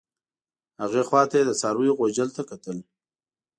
[0.81, 2.77] هغې خوا ته یې د څارویو غوجل ته کتل.